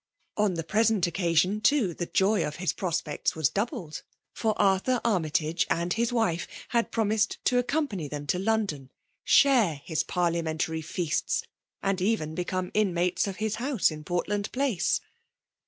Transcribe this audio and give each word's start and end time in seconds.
On 0.35 0.55
the 0.55 0.63
present 0.63 1.05
occasion, 1.05 1.61
too, 1.61 1.93
the 1.93 2.07
joy 2.07 2.43
of 2.43 2.55
his 2.55 2.73
prospects 2.73 3.35
was 3.35 3.51
doubled; 3.51 4.01
for 4.33 4.59
Arthur 4.59 4.99
Army* 5.05 5.29
tage 5.29 5.67
and 5.69 5.93
his 5.93 6.11
wife 6.11 6.47
had 6.69 6.91
promiseid 6.91 7.37
to 7.43 7.59
accompany 7.59 8.07
them 8.07 8.25
to 8.25 8.39
London, 8.39 8.89
share 9.23 9.75
his 9.85 10.01
parliamentary 10.01 10.81
feasts, 10.81 11.43
and 11.83 12.01
even 12.01 12.33
become 12.33 12.71
inmates 12.73 13.27
of 13.27 13.35
his 13.35 13.57
house 13.57 13.91
in 13.91 14.03
Port 14.03 14.27
land 14.27 14.51
Place. 14.51 15.01